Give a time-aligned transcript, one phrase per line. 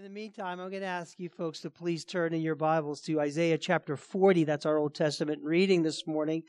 [0.00, 3.02] In the meantime, I'm going to ask you folks to please turn in your Bibles
[3.02, 4.44] to Isaiah chapter 40.
[4.44, 6.44] That's our Old Testament reading this morning.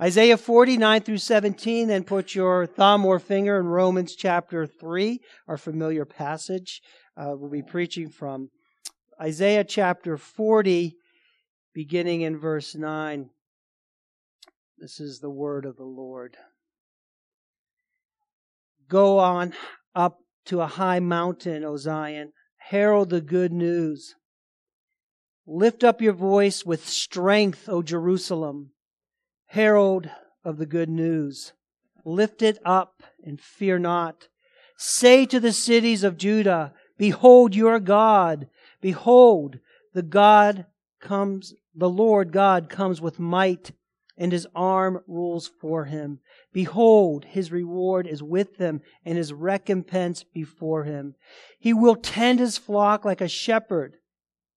[0.00, 5.18] Isaiah 49 through 17, then put your thumb or finger in Romans chapter 3,
[5.48, 6.80] our familiar passage.
[7.16, 8.50] Uh, we'll be preaching from
[9.20, 10.94] Isaiah chapter 40,
[11.74, 13.30] beginning in verse 9.
[14.78, 16.36] This is the word of the Lord.
[18.88, 19.54] Go on
[19.92, 22.32] up to a high mountain, O Zion
[22.68, 24.14] herald the good news.
[25.46, 28.70] Lift up your voice with strength, O Jerusalem,
[29.46, 30.08] herald
[30.44, 31.52] of the good news.
[32.04, 34.28] Lift it up and fear not.
[34.76, 38.48] Say to the cities of Judah, Behold your God.
[38.80, 39.58] Behold,
[39.92, 40.66] the God
[41.00, 43.72] comes, the Lord God comes with might
[44.22, 46.20] and his arm rules for him.
[46.52, 51.16] Behold, his reward is with him, and his recompense before him.
[51.58, 53.96] He will tend his flock like a shepherd.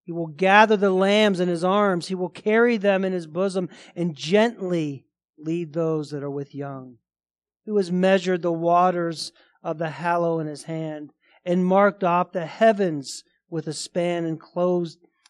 [0.03, 2.09] He will gather the lambs in his arms.
[2.09, 6.97] He will carry them in his bosom and gently lead those that are with young.
[7.65, 9.31] Who has measured the waters
[9.63, 11.09] of the hallow in his hand
[11.43, 14.99] and marked off the heavens with a span and closed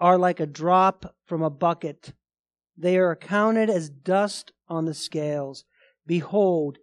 [0.00, 2.12] are like a drop from a bucket.
[2.76, 5.64] They are accounted as dust on the scales.
[6.06, 6.78] Behold,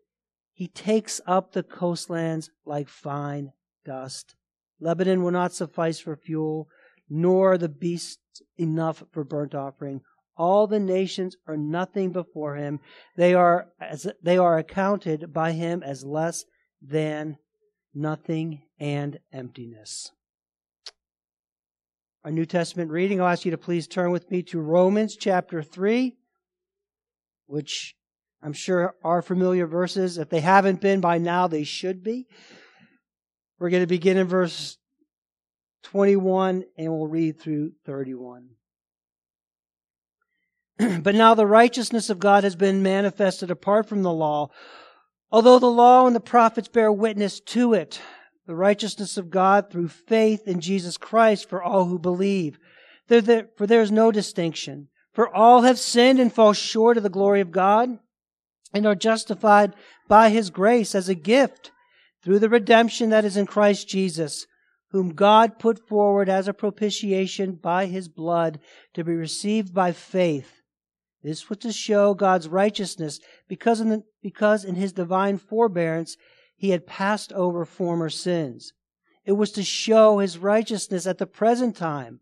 [0.53, 3.51] he takes up the coastlands like fine
[3.85, 4.35] dust.
[4.79, 6.67] Lebanon will not suffice for fuel,
[7.09, 10.01] nor the beasts enough for burnt offering.
[10.37, 12.79] All the nations are nothing before him.
[13.17, 16.45] They are as, they are accounted by him as less
[16.81, 17.37] than
[17.93, 20.11] nothing and emptiness
[22.23, 25.63] our New Testament reading, I'll ask you to please turn with me to Romans chapter
[25.63, 26.15] 3,
[27.47, 27.95] which
[28.43, 30.19] I'm sure are familiar verses.
[30.19, 32.27] If they haven't been by now, they should be.
[33.57, 34.77] We're going to begin in verse
[35.83, 38.49] 21 and we'll read through 31.
[41.01, 44.49] but now the righteousness of God has been manifested apart from the law,
[45.31, 47.99] although the law and the prophets bear witness to it
[48.47, 52.57] the righteousness of God through faith in Jesus Christ for all who believe.
[53.07, 54.87] For there is no distinction.
[55.13, 57.99] For all have sinned and fall short of the glory of God
[58.73, 59.73] and are justified
[60.07, 61.71] by his grace as a gift
[62.23, 64.45] through the redemption that is in Christ Jesus,
[64.91, 68.59] whom God put forward as a propitiation by his blood
[68.93, 70.61] to be received by faith.
[71.23, 76.17] This was to show God's righteousness because in, the, because in his divine forbearance
[76.61, 78.71] he had passed over former sins.
[79.25, 82.19] It was to show his righteousness at the present time,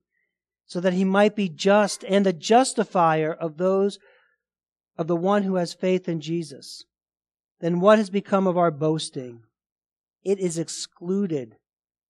[0.65, 3.99] so that he might be just and the justifier of those
[4.97, 6.85] of the one who has faith in Jesus.
[7.59, 9.41] Then what has become of our boasting?
[10.23, 11.57] It is excluded.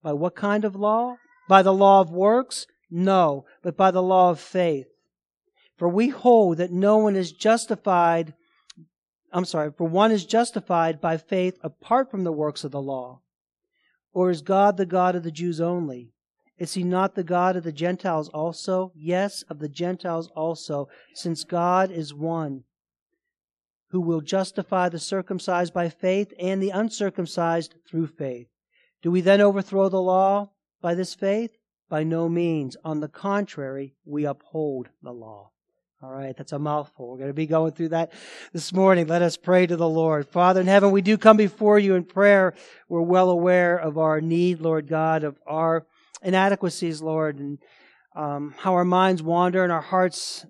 [0.03, 1.15] By what kind of law?
[1.47, 2.67] By the law of works?
[2.91, 4.85] No, but by the law of faith.
[5.77, 8.35] For we hold that no one is justified
[9.31, 13.21] I'm sorry, for one is justified by faith apart from the works of the law.
[14.11, 16.11] Or is God the God of the Jews only?
[16.57, 18.91] Is he not the God of the Gentiles also?
[18.95, 22.63] Yes, of the Gentiles also, since God is one,
[23.91, 28.47] who will justify the circumcised by faith and the uncircumcised through faith.
[29.01, 30.51] Do we then overthrow the law
[30.81, 31.51] by this faith?
[31.87, 32.75] By no means.
[32.83, 35.51] On the contrary, we uphold the law.
[36.01, 37.09] All right, that's a mouthful.
[37.09, 38.13] We're going to be going through that
[38.53, 39.07] this morning.
[39.07, 40.29] Let us pray to the Lord.
[40.29, 42.53] Father in heaven, we do come before you in prayer.
[42.87, 45.85] We're well aware of our need, Lord God, of our
[46.23, 47.59] inadequacies, Lord, and
[48.15, 50.45] um, how our minds wander and our hearts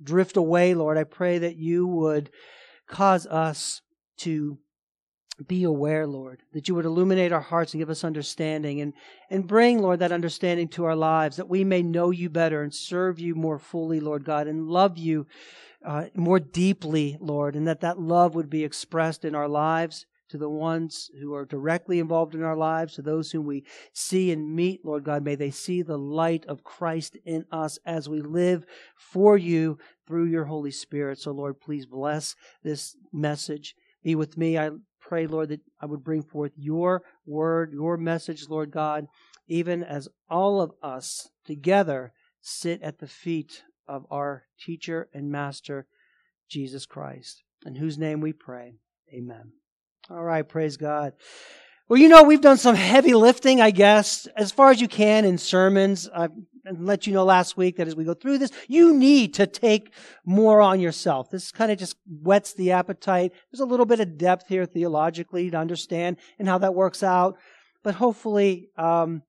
[0.00, 0.96] drift away, Lord.
[0.96, 2.30] I pray that you would
[2.86, 3.82] cause us
[4.18, 4.58] to
[5.46, 8.92] be aware, Lord, that you would illuminate our hearts and give us understanding and,
[9.30, 12.72] and bring, Lord, that understanding to our lives that we may know you better and
[12.72, 15.26] serve you more fully, Lord God, and love you
[15.84, 20.38] uh, more deeply, Lord, and that that love would be expressed in our lives to
[20.38, 24.54] the ones who are directly involved in our lives, to those whom we see and
[24.54, 25.22] meet, Lord God.
[25.22, 28.64] May they see the light of Christ in us as we live
[28.96, 31.18] for you through your Holy Spirit.
[31.18, 33.74] So, Lord, please bless this message.
[34.02, 34.58] Be with me.
[34.58, 34.70] I
[35.06, 39.06] pray, Lord, that I would bring forth your word, your message, Lord God,
[39.46, 45.86] even as all of us together sit at the feet of our teacher and master,
[46.48, 48.74] Jesus Christ, in whose name we pray.
[49.12, 49.52] Amen.
[50.10, 51.12] All right, praise God.
[51.88, 55.24] Well, you know, we've done some heavy lifting, I guess, as far as you can
[55.24, 56.08] in sermons.
[56.14, 56.32] I've
[56.72, 59.92] let you know last week that as we go through this, you need to take
[60.24, 61.30] more on yourself.
[61.30, 63.32] This kind of just whets the appetite.
[63.50, 67.36] There's a little bit of depth here theologically to understand and how that works out.
[67.82, 69.22] But hopefully, um,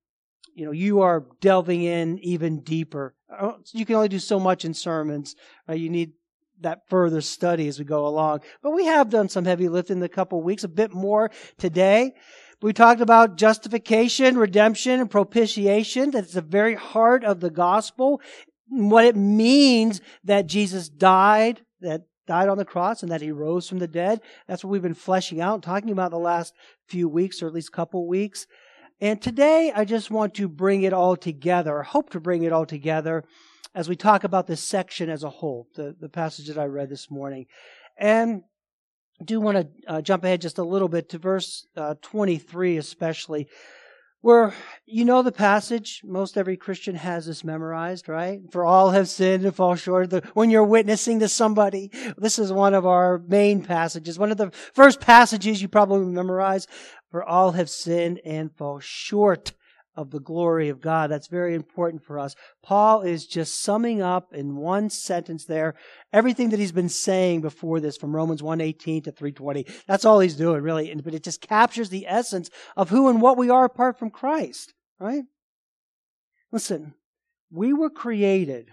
[0.54, 3.14] you know, you are delving in even deeper.
[3.30, 5.36] Uh, you can only do so much in sermons.
[5.70, 6.14] You need
[6.62, 8.42] that further study as we go along.
[8.62, 12.14] But we have done some heavy lifting in a couple weeks, a bit more today.
[12.66, 16.10] We talked about justification, redemption, and propitiation.
[16.10, 18.22] That's the very heart of the gospel.
[18.70, 23.70] What it means that Jesus died, that died on the cross and that he rose
[23.70, 24.20] from the dead.
[24.48, 26.56] That's what we've been fleshing out, and talking about the last
[26.88, 28.48] few weeks or at least couple weeks.
[29.00, 32.66] And today I just want to bring it all together, hope to bring it all
[32.66, 33.26] together
[33.76, 36.90] as we talk about this section as a whole, the, the passage that I read
[36.90, 37.46] this morning.
[37.96, 38.42] And
[39.24, 43.48] do want to uh, jump ahead just a little bit to verse uh, 23, especially,
[44.22, 44.54] where
[44.86, 46.02] you know the passage.
[46.04, 48.42] Most every Christian has this memorized, right?
[48.52, 50.10] For all have sinned and fall short.
[50.10, 54.20] The, when you're witnessing to somebody, this is one of our main passages.
[54.20, 56.68] One of the first passages you probably memorize.
[57.12, 59.54] For all have sinned and fall short
[59.96, 61.10] of the glory of God.
[61.10, 62.36] That's very important for us.
[62.64, 65.76] Paul is just summing up in one sentence there
[66.12, 69.66] everything that he's been saying before this from Romans 1:18 to 3:20.
[69.88, 73.38] That's all he's doing really, but it just captures the essence of who and what
[73.38, 75.24] we are apart from Christ, right?
[76.52, 76.94] Listen,
[77.52, 78.72] we were created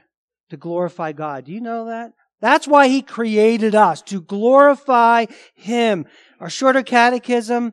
[0.50, 1.44] to glorify God.
[1.44, 2.12] Do you know that?
[2.40, 6.06] That's why he created us, to glorify him.
[6.40, 7.72] Our shorter catechism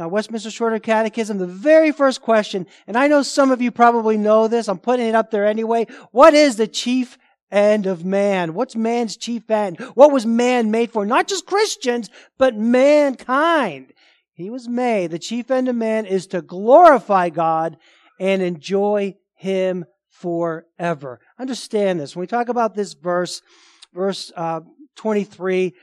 [0.00, 4.16] uh, Westminster Shorter Catechism, the very first question, and I know some of you probably
[4.16, 5.86] know this, I'm putting it up there anyway.
[6.10, 7.18] What is the chief
[7.50, 8.54] end of man?
[8.54, 9.80] What's man's chief end?
[9.94, 11.06] What was man made for?
[11.06, 13.92] Not just Christians, but mankind.
[14.32, 15.10] He was made.
[15.10, 17.76] The chief end of man is to glorify God
[18.20, 21.20] and enjoy Him forever.
[21.38, 22.14] Understand this.
[22.14, 23.42] When we talk about this verse,
[23.92, 24.60] verse uh,
[24.96, 25.74] 23,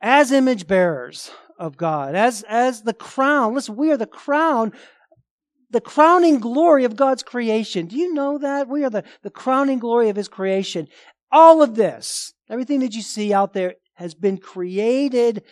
[0.00, 1.30] as image bearers,
[1.62, 3.54] of God, as, as the crown.
[3.54, 4.72] Listen, we are the crown,
[5.70, 7.86] the crowning glory of God's creation.
[7.86, 8.68] Do you know that?
[8.68, 10.88] We are the, the crowning glory of His creation.
[11.30, 15.44] All of this, everything that you see out there has been created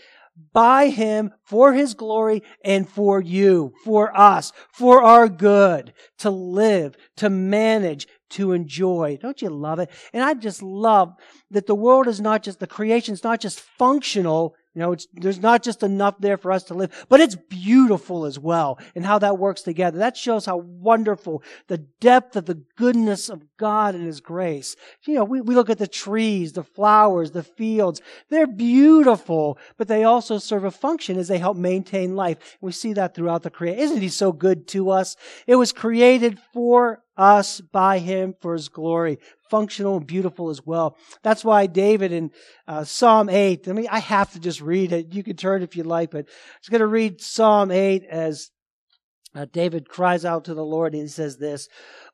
[0.52, 6.96] by Him for His glory and for you, for us, for our good, to live,
[7.18, 9.16] to manage, to enjoy.
[9.22, 9.90] Don't you love it?
[10.12, 11.12] And I just love
[11.52, 15.40] that the world is not just, the creation is not just functional, you know, there's
[15.40, 19.18] not just enough there for us to live, but it's beautiful as well and how
[19.18, 19.98] that works together.
[19.98, 24.76] That shows how wonderful the depth of the goodness of God and His grace.
[25.06, 28.00] You know, we, we look at the trees, the flowers, the fields.
[28.28, 32.56] They're beautiful, but they also serve a function as they help maintain life.
[32.60, 33.80] We see that throughout the creation.
[33.80, 35.16] Isn't He so good to us?
[35.48, 39.18] It was created for us by him for his glory.
[39.50, 40.96] Functional and beautiful as well.
[41.22, 42.30] That's why David in
[42.66, 45.12] uh, Psalm 8, I mean, I have to just read it.
[45.12, 48.50] You can turn if you like, but I'm just going to read Psalm 8 as
[49.34, 51.68] uh, David cries out to the Lord and he says this,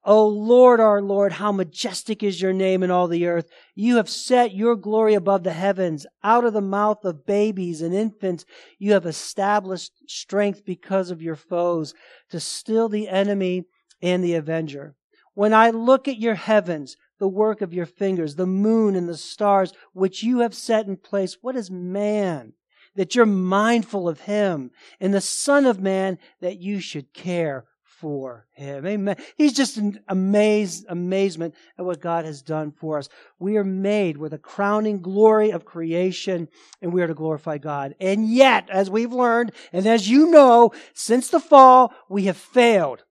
[0.04, 3.48] O Lord, our Lord, how majestic is your name in all the earth.
[3.74, 6.06] You have set your glory above the heavens.
[6.22, 8.44] Out of the mouth of babies and infants,
[8.78, 11.94] you have established strength because of your foes
[12.30, 13.64] to still the enemy
[14.02, 14.94] and the avenger.
[15.34, 19.16] When I look at your heavens, the work of your fingers, the moon and the
[19.16, 22.52] stars, which you have set in place, what is man
[22.96, 24.70] that you're mindful of him,
[25.00, 28.86] and the Son of Man that you should care for him.
[28.86, 29.16] Amen.
[29.36, 33.08] He's just an amazed amazement at what God has done for us.
[33.38, 36.48] We are made with a crowning glory of creation,
[36.82, 37.94] and we are to glorify God.
[38.00, 43.04] And yet, as we've learned, and as you know, since the fall, we have failed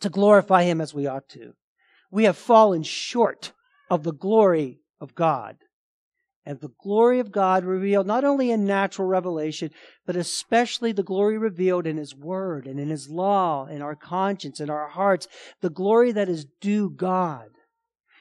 [0.00, 1.54] to glorify Him as we ought to.
[2.14, 3.50] We have fallen short
[3.90, 5.56] of the glory of God.
[6.46, 9.72] And the glory of God revealed not only in natural revelation,
[10.06, 14.60] but especially the glory revealed in His Word and in His law, in our conscience,
[14.60, 15.26] in our hearts,
[15.60, 17.48] the glory that is due God.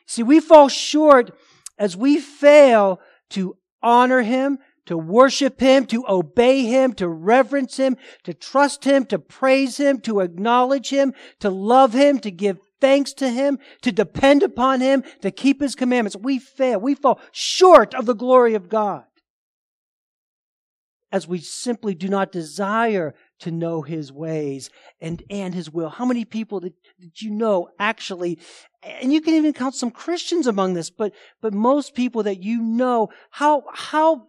[0.07, 1.29] See, we fall short
[1.77, 4.57] as we fail to honor Him,
[4.87, 10.01] to worship Him, to obey Him, to reverence Him, to trust Him, to praise Him,
[10.01, 15.03] to acknowledge Him, to love Him, to give thanks to Him, to depend upon Him,
[15.21, 16.17] to keep His commandments.
[16.17, 16.79] We fail.
[16.81, 19.05] We fall short of the glory of God.
[21.13, 25.89] as we simply do not desire to know his ways and, and his will.
[25.89, 28.39] How many people did, did you know actually,
[28.81, 32.63] and you can even count some Christians among this, but, but most people that you
[32.63, 34.27] know, how, how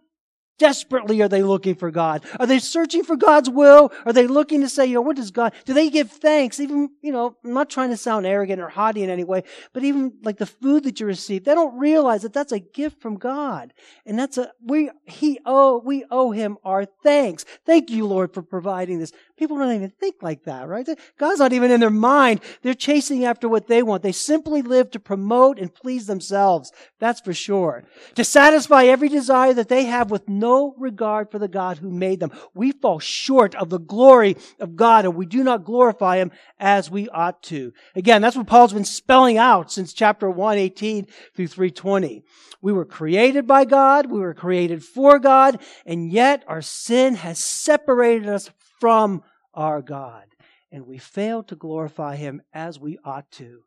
[0.57, 2.23] desperately are they looking for God?
[2.39, 3.91] Are they searching for God's will?
[4.05, 6.59] Are they looking to say, you know, what does God, do they give thanks?
[6.59, 9.43] Even, you know, I'm not trying to sound arrogant or haughty in any way,
[9.73, 13.01] but even like the food that you receive, they don't realize that that's a gift
[13.01, 13.73] from God.
[14.05, 17.45] And that's a, we, he owe, we owe him our thanks.
[17.65, 19.11] Thank you, Lord, for providing this.
[19.37, 20.87] People don't even think like that, right?
[21.17, 22.39] God's not even in their mind.
[22.61, 24.03] They're chasing after what they want.
[24.03, 26.71] They simply live to promote and please themselves.
[26.99, 27.83] That's for sure.
[28.15, 30.44] To satisfy every desire that they have with no
[30.77, 32.31] regard for the God who made them.
[32.53, 36.89] We fall short of the glory of God and we do not glorify Him as
[36.89, 37.73] we ought to.
[37.95, 42.23] Again, that's what Paul's been spelling out since chapter 118 through 320.
[42.61, 44.09] We were created by God.
[44.09, 45.61] We were created for God.
[45.85, 48.49] And yet our sin has separated us
[48.79, 49.23] from
[49.53, 50.25] our God.
[50.71, 53.61] And we fail to glorify Him as we ought to.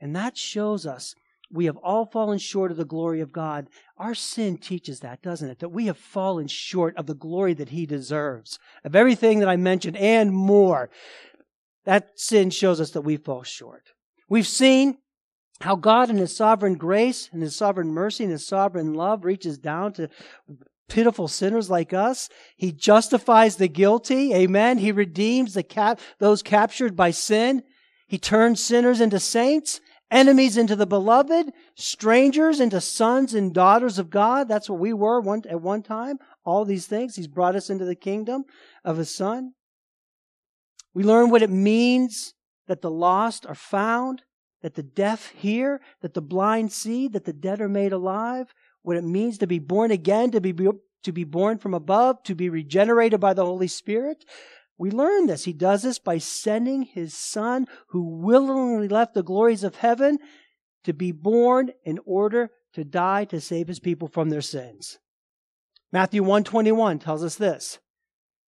[0.00, 1.14] And that shows us
[1.50, 3.68] we have all fallen short of the glory of God.
[3.96, 5.60] Our sin teaches that, doesn't it?
[5.60, 9.56] That we have fallen short of the glory that He deserves, of everything that I
[9.56, 10.90] mentioned and more.
[11.84, 13.84] That sin shows us that we fall short.
[14.28, 14.98] We've seen
[15.60, 19.58] how God in His sovereign grace and His sovereign mercy and His sovereign love reaches
[19.58, 20.10] down to
[20.88, 22.28] pitiful sinners like us.
[22.56, 24.34] He justifies the guilty.
[24.34, 24.78] Amen.
[24.78, 27.62] He redeems the cap- those captured by sin.
[28.06, 34.10] He turns sinners into saints, enemies into the beloved, strangers into sons and daughters of
[34.10, 34.48] God.
[34.48, 36.18] That's what we were one, at one time.
[36.44, 37.16] All these things.
[37.16, 38.44] He's brought us into the kingdom
[38.84, 39.52] of His Son.
[40.94, 42.34] We learn what it means
[42.66, 44.22] that the lost are found,
[44.62, 48.96] that the deaf hear, that the blind see, that the dead are made alive what
[48.96, 50.54] it means to be born again, to be,
[51.02, 54.24] to be born from above, to be regenerated by the Holy Spirit.
[54.78, 55.44] We learn this.
[55.44, 60.18] He does this by sending his son who willingly left the glories of heaven
[60.84, 64.98] to be born in order to die to save his people from their sins.
[65.92, 67.78] Matthew 121 tells us this.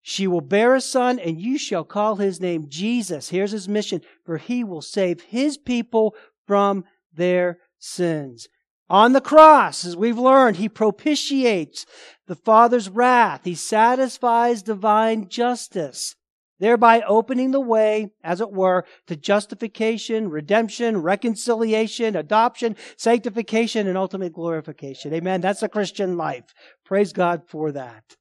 [0.03, 3.31] She will bear a son and you shall call his name Jesus.
[3.31, 6.15] Here's his mission for he will save his people
[6.47, 8.49] from their sins.
[8.89, 11.87] On the cross, as we've learned, he propitiates
[12.27, 13.43] the Father's wrath.
[13.45, 16.17] He satisfies divine justice,
[16.61, 24.33] thereby opening the way, as it were, to justification, redemption, reconciliation, adoption, sanctification, and ultimate
[24.33, 25.13] glorification.
[25.13, 25.41] Amen.
[25.41, 26.55] That's the Christian life.
[26.85, 28.17] Praise God for that.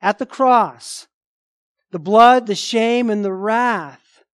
[0.00, 1.08] At the cross,
[1.90, 4.24] the blood, the shame, and the wrath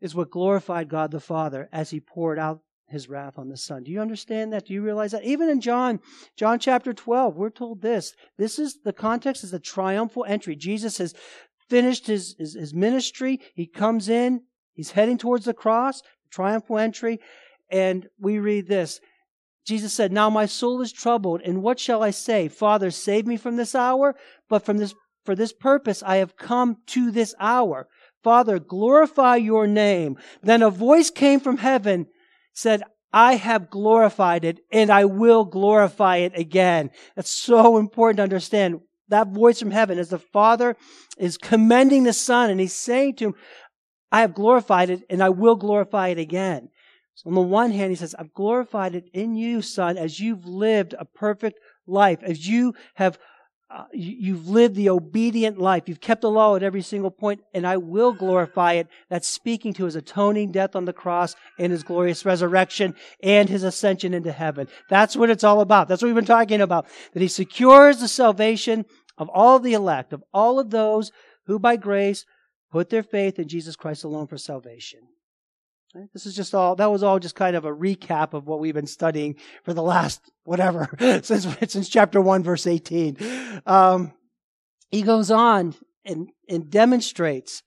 [0.00, 3.82] is what glorified God the Father as he poured out his wrath on the Son.
[3.82, 4.66] Do you understand that?
[4.66, 5.24] Do you realize that?
[5.24, 6.00] Even in John,
[6.36, 8.14] John chapter 12, we're told this.
[8.36, 10.56] This is, the context is a triumphal entry.
[10.56, 11.14] Jesus has
[11.68, 13.40] finished his, his, his ministry.
[13.54, 14.42] He comes in.
[14.72, 17.20] He's heading towards the cross, triumphal entry.
[17.70, 19.00] And we read this.
[19.64, 22.48] Jesus said, Now my soul is troubled, and what shall I say?
[22.48, 24.14] Father, save me from this hour,
[24.48, 24.94] but from this,
[25.24, 27.88] for this purpose I have come to this hour.
[28.22, 30.18] Father, glorify your name.
[30.42, 32.06] Then a voice came from heaven,
[32.52, 36.90] said, I have glorified it and I will glorify it again.
[37.14, 38.80] That's so important to understand.
[39.08, 40.76] That voice from heaven as the Father
[41.18, 43.34] is commending the Son and he's saying to him,
[44.10, 46.68] I have glorified it and I will glorify it again.
[47.14, 50.46] So on the one hand, he says, I've glorified it in you, son, as you've
[50.46, 53.18] lived a perfect life, as you have
[53.74, 55.88] uh, you've lived the obedient life.
[55.88, 58.86] You've kept the law at every single point, and I will glorify it.
[59.08, 63.64] That's speaking to his atoning death on the cross and his glorious resurrection and his
[63.64, 64.68] ascension into heaven.
[64.88, 65.88] That's what it's all about.
[65.88, 66.86] That's what we've been talking about.
[67.14, 68.84] That he secures the salvation
[69.18, 71.10] of all the elect, of all of those
[71.46, 72.24] who by grace
[72.70, 75.00] put their faith in Jesus Christ alone for salvation.
[76.12, 78.74] This is just all, that was all just kind of a recap of what we've
[78.74, 80.88] been studying for the last, whatever,
[81.22, 83.16] since, since chapter 1, verse 18.
[83.64, 84.12] Um,
[84.90, 85.74] he goes on
[86.04, 87.62] and, and demonstrates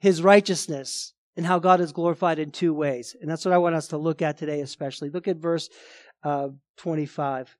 [0.00, 3.16] his righteousness and how God is glorified in two ways.
[3.20, 5.10] And that's what I want us to look at today, especially.
[5.10, 5.68] Look at verse
[6.22, 7.56] uh, 25.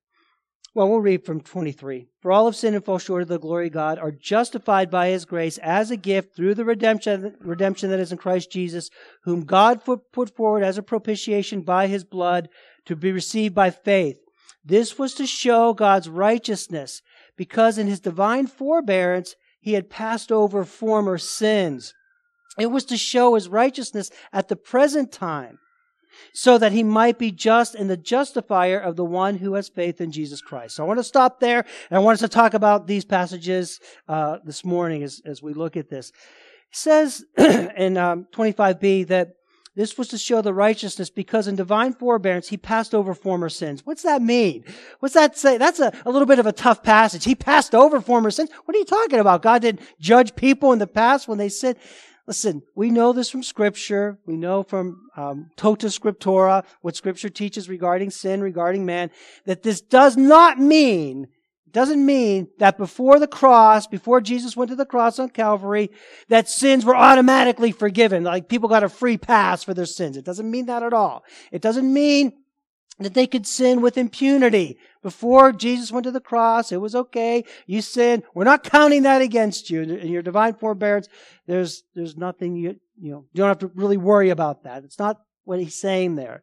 [0.76, 2.06] Well, we'll read from 23.
[2.20, 5.08] For all have sinned and fall short of the glory of God, are justified by
[5.08, 8.90] his grace as a gift through the redemption, redemption that is in Christ Jesus,
[9.22, 12.50] whom God put forward as a propitiation by his blood
[12.84, 14.18] to be received by faith.
[14.62, 17.00] This was to show God's righteousness,
[17.38, 21.94] because in his divine forbearance he had passed over former sins.
[22.58, 25.58] It was to show his righteousness at the present time
[26.32, 30.00] so that he might be just and the justifier of the one who has faith
[30.00, 30.76] in Jesus Christ.
[30.76, 33.80] So I want to stop there, and I want us to talk about these passages
[34.08, 36.10] uh, this morning as, as we look at this.
[36.10, 36.14] It
[36.72, 39.36] says in um, 25b that
[39.76, 43.84] this was to show the righteousness because in divine forbearance he passed over former sins.
[43.84, 44.64] What's that mean?
[45.00, 45.58] What's that say?
[45.58, 47.24] That's a, a little bit of a tough passage.
[47.24, 48.48] He passed over former sins.
[48.64, 49.42] What are you talking about?
[49.42, 51.76] God didn't judge people in the past when they sinned.
[52.26, 54.18] Listen, we know this from Scripture.
[54.26, 59.10] We know from um, Tota Scriptura, what Scripture teaches regarding sin, regarding man,
[59.44, 61.28] that this does not mean,
[61.70, 65.90] doesn't mean that before the cross, before Jesus went to the cross on Calvary,
[66.28, 68.24] that sins were automatically forgiven.
[68.24, 70.16] Like people got a free pass for their sins.
[70.16, 71.22] It doesn't mean that at all.
[71.52, 72.32] It doesn't mean
[72.98, 74.78] that they could sin with impunity.
[75.02, 77.44] Before Jesus went to the cross, it was okay.
[77.66, 78.22] You sin.
[78.34, 79.82] We're not counting that against you.
[79.82, 81.08] In your divine forbearance,
[81.46, 84.84] there's, there's nothing you, you know, you don't have to really worry about that.
[84.84, 86.42] It's not what he's saying there.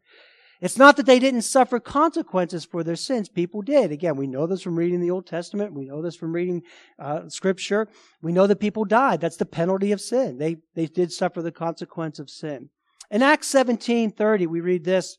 [0.62, 3.28] It's not that they didn't suffer consequences for their sins.
[3.28, 3.92] People did.
[3.92, 5.74] Again, we know this from reading the Old Testament.
[5.74, 6.62] We know this from reading
[6.98, 7.90] uh, Scripture.
[8.22, 9.20] We know that people died.
[9.20, 10.38] That's the penalty of sin.
[10.38, 12.70] They, they did suffer the consequence of sin.
[13.12, 15.18] In Acts 17, 30, we read this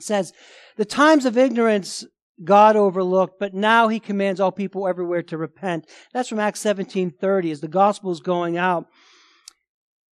[0.00, 0.32] says,
[0.76, 2.04] The times of ignorance
[2.42, 5.88] God overlooked, but now he commands all people everywhere to repent.
[6.12, 8.86] That's from Acts 17:30 as the gospel is going out.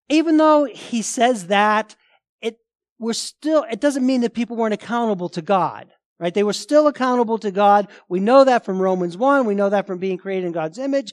[0.09, 1.97] Even though he says that,
[2.41, 2.59] it
[3.01, 5.91] we're still it doesn't mean that people weren't accountable to God.
[6.21, 6.33] Right?
[6.33, 7.89] They were still accountable to God.
[8.09, 9.45] We know that from Romans 1.
[9.45, 11.13] We know that from being created in God's image.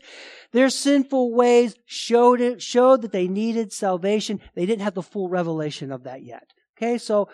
[0.52, 4.40] Their sinful ways showed it, showed that they needed salvation.
[4.54, 6.52] They didn't have the full revelation of that yet.
[6.78, 7.28] Okay, so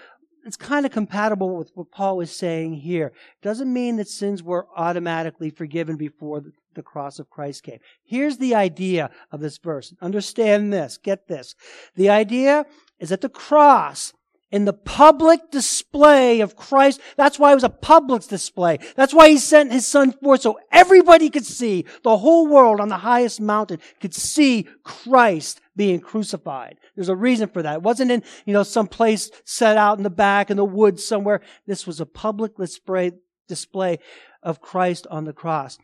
[0.45, 3.11] it's kind of compatible with what Paul is saying here.
[3.41, 7.79] Doesn't mean that sins were automatically forgiven before the, the cross of Christ came.
[8.03, 9.93] Here's the idea of this verse.
[10.01, 10.97] Understand this.
[10.97, 11.55] Get this.
[11.95, 12.65] The idea
[12.99, 14.13] is that the cross
[14.51, 17.01] in the public display of Christ.
[17.17, 18.79] That's why it was a public display.
[18.95, 22.87] That's why he sent his son forth so everybody could see, the whole world on
[22.87, 26.79] the highest mountain could see Christ being crucified.
[26.95, 27.75] There's a reason for that.
[27.75, 31.05] It wasn't in, you know, some place set out in the back in the woods
[31.05, 31.41] somewhere.
[31.67, 33.11] This was a public display,
[33.47, 33.99] display
[34.41, 35.77] of Christ on the cross.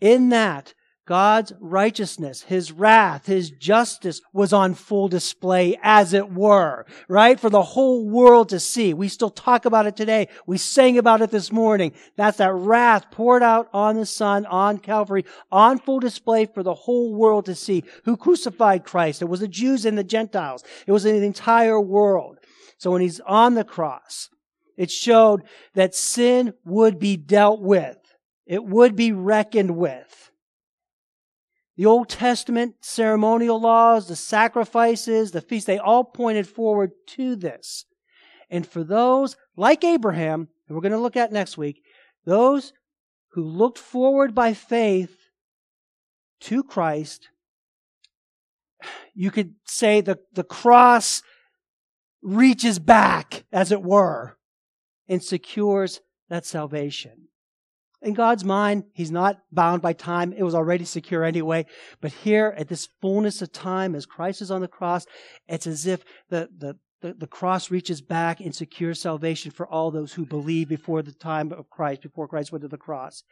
[0.00, 0.74] In that,
[1.08, 7.40] God's righteousness, His wrath, His justice was on full display, as it were, right?
[7.40, 8.92] For the whole world to see.
[8.92, 10.28] We still talk about it today.
[10.46, 11.94] We sang about it this morning.
[12.16, 16.74] That's that wrath poured out on the Son, on Calvary, on full display for the
[16.74, 17.84] whole world to see.
[18.04, 19.22] Who crucified Christ?
[19.22, 20.62] It was the Jews and the Gentiles.
[20.86, 22.36] It was the entire world.
[22.76, 24.28] So when He's on the cross,
[24.76, 27.96] it showed that sin would be dealt with.
[28.44, 30.27] It would be reckoned with.
[31.78, 37.84] The Old Testament ceremonial laws, the sacrifices, the feasts, they all pointed forward to this.
[38.50, 41.80] And for those like Abraham, and we're going to look at next week,
[42.26, 42.72] those
[43.34, 45.16] who looked forward by faith
[46.40, 47.28] to Christ,
[49.14, 51.22] you could say the, the cross
[52.22, 54.36] reaches back, as it were,
[55.06, 57.27] and secures that salvation.
[58.00, 60.32] In God's mind, He's not bound by time.
[60.32, 61.66] It was already secure anyway.
[62.00, 65.06] But here, at this fullness of time, as Christ is on the cross,
[65.48, 69.90] it's as if the, the, the, the, cross reaches back and secures salvation for all
[69.90, 73.24] those who believe before the time of Christ, before Christ went to the cross.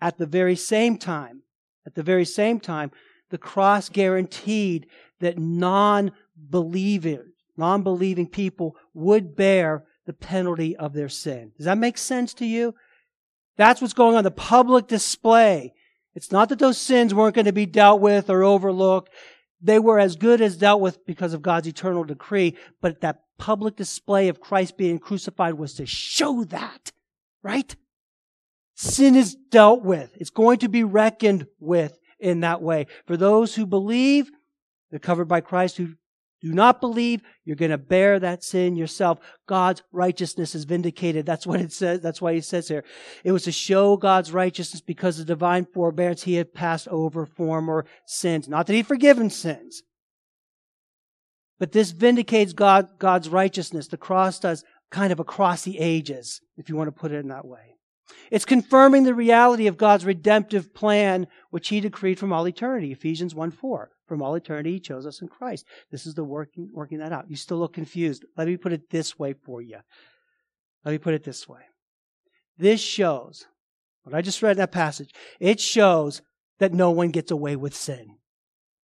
[0.00, 1.42] At the very same time,
[1.86, 2.90] at the very same time,
[3.30, 4.86] the cross guaranteed
[5.20, 11.52] that non-believing, non-believing people would bear the penalty of their sin.
[11.56, 12.74] Does that make sense to you?
[13.56, 15.72] That's what's going on, the public display.
[16.14, 19.10] It's not that those sins weren't going to be dealt with or overlooked.
[19.60, 23.76] They were as good as dealt with because of God's eternal decree, but that public
[23.76, 26.92] display of Christ being crucified was to show that,
[27.42, 27.74] right?
[28.74, 30.10] Sin is dealt with.
[30.16, 32.86] It's going to be reckoned with in that way.
[33.06, 34.30] For those who believe,
[34.90, 35.76] they're covered by Christ.
[35.76, 35.94] Who
[36.46, 39.18] do not believe, you're going to bear that sin yourself.
[39.48, 41.26] God's righteousness is vindicated.
[41.26, 42.00] That's what it says.
[42.00, 42.84] That's why he says here.
[43.24, 47.84] It was to show God's righteousness because of divine forbearance he had passed over former
[48.06, 48.48] sins.
[48.48, 49.82] Not that he'd forgiven sins.
[51.58, 53.88] But this vindicates God, God's righteousness.
[53.88, 57.28] The cross does kind of across the ages, if you want to put it in
[57.28, 57.74] that way.
[58.30, 62.92] It's confirming the reality of God's redemptive plan, which he decreed from all eternity.
[62.92, 63.90] Ephesians 1 4.
[64.06, 65.66] From all eternity, he chose us in Christ.
[65.90, 67.28] This is the working, working that out.
[67.28, 68.24] You still look confused.
[68.36, 69.78] Let me put it this way for you.
[70.84, 71.62] Let me put it this way.
[72.56, 73.46] This shows,
[74.04, 76.22] what I just read in that passage, it shows
[76.58, 78.16] that no one gets away with sin.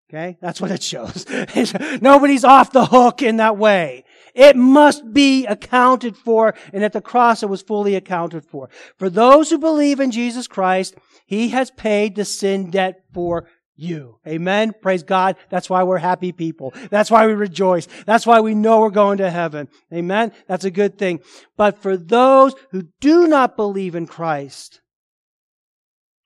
[0.10, 0.38] Okay?
[0.41, 1.25] That's what it shows.
[2.01, 4.03] Nobody's off the hook in that way.
[4.36, 8.69] It must be accounted for, and at the cross it was fully accounted for.
[8.97, 13.47] For those who believe in Jesus Christ, He has paid the sin debt for
[13.82, 14.20] you.
[14.28, 14.74] Amen.
[14.82, 15.36] Praise God.
[15.50, 16.74] That's why we're happy people.
[16.89, 17.88] That's why we rejoice.
[18.06, 19.67] That's why we know we're going to heaven.
[19.94, 20.32] Amen.
[20.48, 21.22] That's a good thing.
[21.58, 24.82] But for those who do not believe in Christ,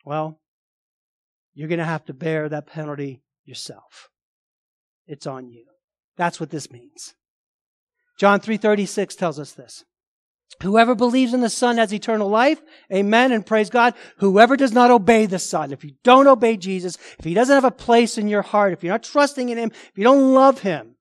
[0.04, 0.40] well,
[1.54, 4.10] you're going to have to bear that penalty yourself.
[5.08, 5.66] It's on you.
[6.18, 7.14] That's what this means.
[8.18, 9.84] John 3:36 tells us this.
[10.62, 12.62] Whoever believes in the Son has eternal life.
[12.92, 13.32] Amen.
[13.32, 13.94] And praise God.
[14.18, 17.66] Whoever does not obey the Son, if you don't obey Jesus, if He doesn't have
[17.66, 20.62] a place in your heart, if you're not trusting in Him, if you don't love
[20.62, 20.96] Him,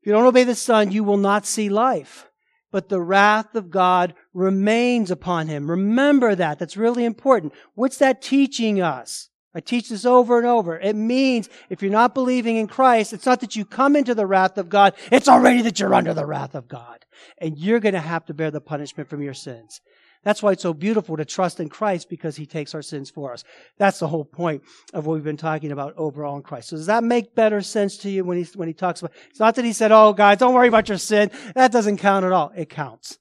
[0.00, 2.26] if you don't obey the Son, you will not see life.
[2.70, 5.70] But the wrath of God remains upon Him.
[5.70, 6.58] Remember that.
[6.58, 7.52] That's really important.
[7.74, 9.28] What's that teaching us?
[9.54, 10.78] I teach this over and over.
[10.78, 14.26] It means if you're not believing in Christ, it's not that you come into the
[14.26, 17.04] wrath of God, it's already that you're under the wrath of God.
[17.38, 19.80] And you're going to have to bear the punishment from your sins.
[20.24, 23.32] That's why it's so beautiful to trust in Christ because he takes our sins for
[23.32, 23.42] us.
[23.76, 24.62] That's the whole point
[24.94, 26.68] of what we've been talking about overall in Christ.
[26.68, 29.40] So does that make better sense to you when he, when he talks about, it's
[29.40, 31.30] not that he said, oh guys, don't worry about your sin.
[31.54, 32.52] That doesn't count at all.
[32.56, 33.18] It counts.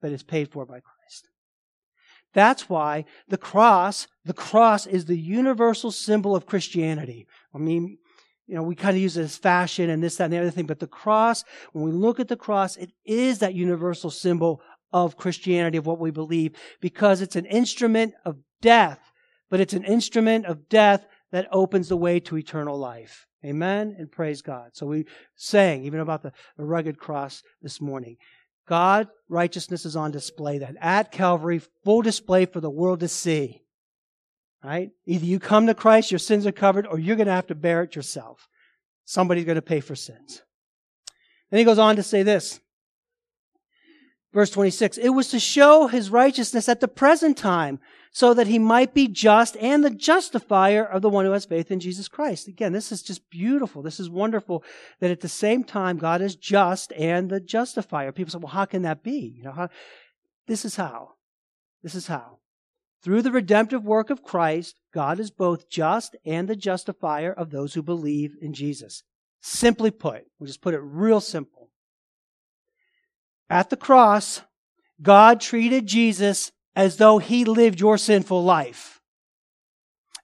[0.00, 0.93] But it's paid for by Christ.
[2.34, 7.26] That's why the cross, the cross is the universal symbol of Christianity.
[7.54, 7.98] I mean,
[8.46, 10.50] you know, we kind of use it as fashion and this, that, and the other
[10.50, 14.60] thing, but the cross, when we look at the cross, it is that universal symbol
[14.92, 19.00] of Christianity, of what we believe, because it's an instrument of death,
[19.48, 23.26] but it's an instrument of death that opens the way to eternal life.
[23.44, 24.70] Amen and praise God.
[24.72, 25.04] So we
[25.36, 28.16] sang even about the, the rugged cross this morning.
[28.66, 30.76] God, righteousness is on display then.
[30.80, 33.62] At Calvary, full display for the world to see.
[34.62, 34.90] Right?
[35.06, 37.54] Either you come to Christ, your sins are covered, or you're going to have to
[37.54, 38.48] bear it yourself.
[39.04, 40.42] Somebody's going to pay for sins.
[41.50, 42.60] Then he goes on to say this.
[44.32, 47.78] Verse 26, it was to show his righteousness at the present time
[48.14, 51.72] so that he might be just and the justifier of the one who has faith
[51.72, 52.46] in Jesus Christ.
[52.46, 53.82] Again, this is just beautiful.
[53.82, 54.62] This is wonderful
[55.00, 58.12] that at the same time God is just and the justifier.
[58.12, 59.34] People say, well, how can that be?
[59.36, 59.68] You know, how?
[60.46, 61.14] This is how.
[61.82, 62.38] This is how.
[63.02, 67.74] Through the redemptive work of Christ, God is both just and the justifier of those
[67.74, 69.02] who believe in Jesus.
[69.40, 71.68] Simply put, we'll just put it real simple.
[73.50, 74.42] At the cross,
[75.02, 78.90] God treated Jesus as though he lived your sinful life.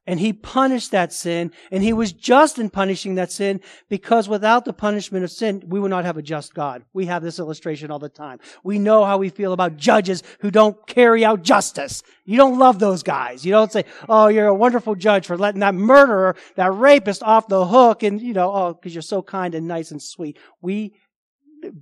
[0.06, 4.64] And he punished that sin, and he was just in punishing that sin because without
[4.64, 6.84] the punishment of sin, we would not have a just God.
[6.92, 8.40] We have this illustration all the time.
[8.64, 12.02] We know how we feel about judges who don't carry out justice.
[12.24, 13.44] You don't love those guys.
[13.44, 17.46] You don't say, oh, you're a wonderful judge for letting that murderer, that rapist off
[17.46, 20.38] the hook, and, you know, oh, because you're so kind and nice and sweet.
[20.60, 20.94] We,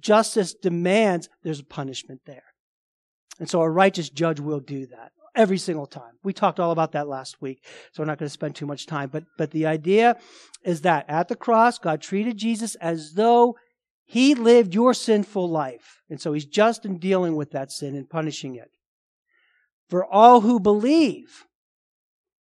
[0.00, 2.42] justice demands there's a punishment there.
[3.38, 6.18] And so a righteous judge will do that every single time.
[6.24, 8.86] We talked all about that last week, so we're not going to spend too much
[8.86, 9.08] time.
[9.10, 10.16] But, but the idea
[10.64, 13.56] is that at the cross, God treated Jesus as though
[14.04, 16.02] he lived your sinful life.
[16.10, 18.70] And so he's just in dealing with that sin and punishing it.
[19.88, 21.44] For all who believe,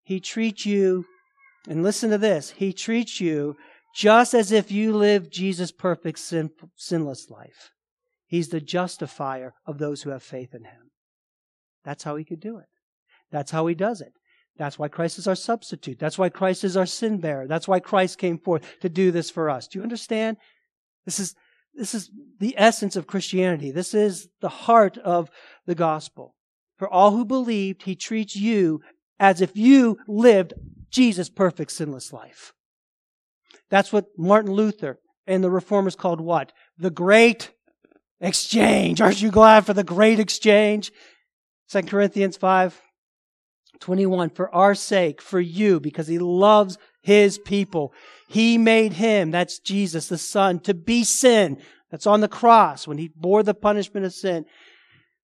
[0.04, 1.06] he treats you,
[1.67, 3.56] and listen to this, he treats you
[3.95, 7.71] just as if you lived Jesus' perfect sin, sinless life.
[8.29, 10.91] He's the justifier of those who have faith in him.
[11.83, 12.67] That's how he could do it.
[13.31, 14.13] That's how he does it.
[14.55, 15.97] That's why Christ is our substitute.
[15.97, 17.47] That's why Christ is our sin bearer.
[17.47, 19.67] That's why Christ came forth to do this for us.
[19.67, 20.37] Do you understand?
[21.05, 21.33] This is,
[21.73, 23.71] this is the essence of Christianity.
[23.71, 25.31] This is the heart of
[25.65, 26.35] the gospel.
[26.77, 28.81] For all who believed, he treats you
[29.19, 30.53] as if you lived
[30.91, 32.53] Jesus' perfect sinless life.
[33.71, 36.51] That's what Martin Luther and the reformers called what?
[36.77, 37.51] The great
[38.21, 39.01] exchange.
[39.01, 40.91] Aren't you glad for the great exchange?
[41.69, 42.82] 2 Corinthians 5
[43.79, 44.29] 21.
[44.32, 47.93] For our sake, for you, because he loves his people,
[48.27, 51.62] he made him, that's Jesus, the Son, to be sin.
[51.89, 54.45] That's on the cross when he bore the punishment of sin,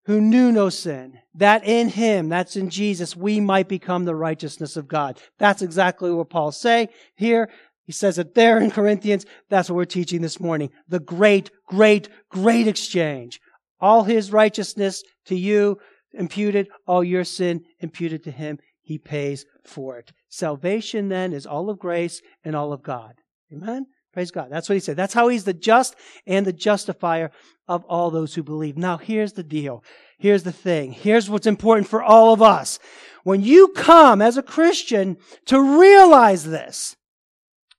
[0.05, 1.19] who knew no sin.
[1.35, 5.19] That in him, that's in Jesus, we might become the righteousness of God.
[5.37, 7.49] That's exactly what Paul's saying here.
[7.85, 9.25] He says it there in Corinthians.
[9.49, 10.71] That's what we're teaching this morning.
[10.87, 13.39] The great, great, great exchange.
[13.79, 15.77] All his righteousness to you
[16.13, 18.57] imputed, all your sin imputed to him.
[18.81, 20.11] He pays for it.
[20.29, 23.13] Salvation then is all of grace and all of God.
[23.51, 23.85] Amen?
[24.13, 24.47] Praise God.
[24.49, 24.95] That's what he said.
[24.95, 25.95] That's how he's the just
[26.25, 27.31] and the justifier
[27.67, 28.77] of all those who believe.
[28.77, 29.83] Now here's the deal.
[30.17, 30.93] Here's the thing.
[30.93, 32.79] Here's what's important for all of us.
[33.23, 35.17] When you come as a Christian
[35.47, 36.95] to realize this,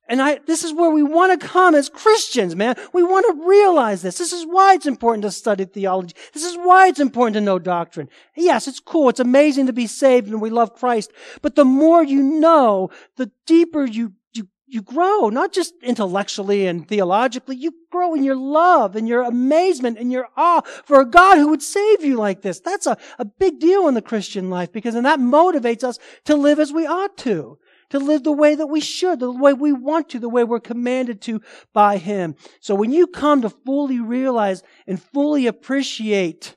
[0.09, 2.75] And I, this is where we want to come as Christians, man.
[2.93, 4.17] We want to realize this.
[4.17, 6.15] This is why it's important to study theology.
[6.33, 8.09] This is why it's important to know doctrine.
[8.35, 9.09] Yes, it's cool.
[9.09, 11.11] It's amazing to be saved and we love Christ.
[11.41, 16.87] But the more you know, the deeper you, you, you grow, not just intellectually and
[16.87, 17.57] theologically.
[17.57, 21.49] You grow in your love and your amazement and your awe for a God who
[21.49, 22.61] would save you like this.
[22.61, 26.37] That's a, a big deal in the Christian life because then that motivates us to
[26.37, 29.71] live as we ought to to live the way that we should, the way we
[29.71, 31.41] want to, the way we're commanded to
[31.73, 32.35] by Him.
[32.59, 36.55] So when you come to fully realize and fully appreciate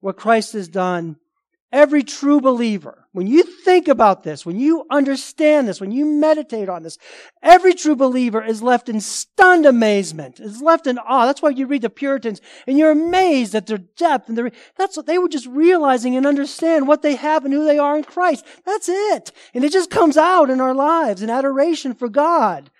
[0.00, 1.16] what Christ has done,
[1.74, 6.68] Every true believer, when you think about this, when you understand this, when you meditate
[6.68, 6.98] on this,
[7.42, 11.26] every true believer is left in stunned amazement, is left in awe.
[11.26, 14.96] That's why you read the Puritans and you're amazed at their depth and their, that's
[14.96, 18.04] what they were just realizing and understand what they have and who they are in
[18.04, 18.46] Christ.
[18.64, 19.32] That's it.
[19.52, 22.70] And it just comes out in our lives in adoration for God.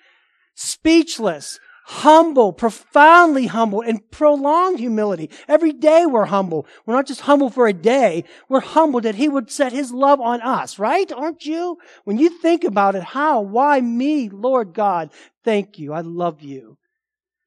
[0.55, 5.31] Speechless humble, profoundly humble, and prolonged humility.
[5.47, 6.67] Every day we're humble.
[6.87, 8.25] We're not just humble for a day.
[8.49, 11.11] We're humble that He would set His love on us, right?
[11.13, 11.79] Aren't you?
[12.05, 13.43] When you think about it, how?
[13.43, 15.11] Why me, Lord God?
[15.45, 15.93] Thank you.
[15.93, 16.79] I love you.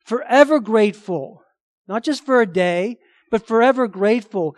[0.05, 1.43] Forever grateful.
[1.87, 2.97] Not just for a day,
[3.31, 4.55] but forever grateful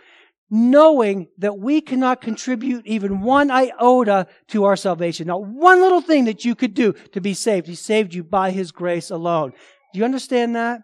[0.49, 5.27] knowing that we cannot contribute even one iota to our salvation.
[5.27, 7.67] Not one little thing that you could do to be saved.
[7.67, 9.53] He saved you by His grace alone.
[9.93, 10.81] Do you understand that?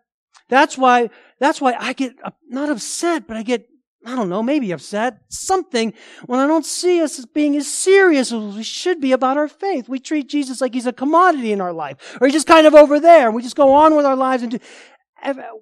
[0.49, 3.67] That's why, that's why I get uh, not upset, but I get,
[4.05, 5.93] I don't know, maybe upset, something
[6.27, 9.47] when I don't see us as being as serious as we should be about our
[9.47, 9.89] faith.
[9.89, 12.75] We treat Jesus like he's a commodity in our life, or he's just kind of
[12.75, 14.59] over there, and we just go on with our lives and do,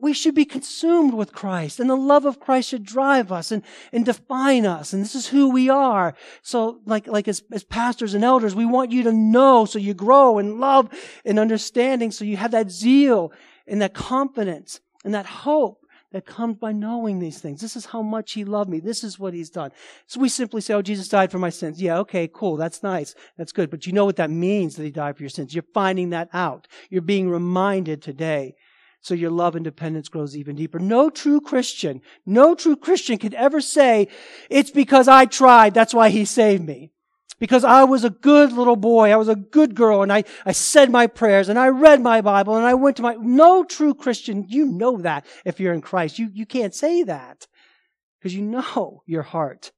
[0.02, 3.64] we should be consumed with Christ and the love of Christ should drive us and,
[3.92, 4.94] and define us.
[4.94, 6.16] And this is who we are.
[6.42, 9.94] So like, like as, as pastors and elders, we want you to know so you
[9.94, 10.90] grow in love
[11.24, 13.32] and understanding so you have that zeal
[13.68, 15.80] and that confidence and that hope
[16.12, 17.60] that comes by knowing these things.
[17.60, 18.80] This is how much He loved me.
[18.80, 19.72] This is what He's done.
[20.06, 21.82] So we simply say, Oh, Jesus died for my sins.
[21.82, 22.56] Yeah, okay, cool.
[22.56, 23.16] That's nice.
[23.36, 23.72] That's good.
[23.72, 25.56] But you know what that means that He died for your sins.
[25.56, 26.68] You're finding that out.
[26.92, 28.56] You're being reminded today
[29.04, 30.80] so your love and dependence grows even deeper.
[30.80, 34.08] No true Christian, no true Christian could ever say,
[34.50, 36.90] it's because I tried, that's why he saved me.
[37.38, 40.54] Because I was a good little boy, I was a good girl, and I, I
[40.54, 43.94] said my prayers, and I read my Bible, and I went to my, no true
[43.94, 46.18] Christian, you know that if you're in Christ.
[46.18, 47.46] You, you can't say that.
[48.20, 49.74] Because you know your heart.